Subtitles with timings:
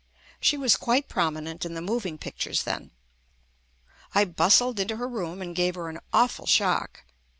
[0.39, 2.89] She was quite prominent in the moving pictures then.
[4.15, 7.03] I bustled into her room and gave her an awful shock.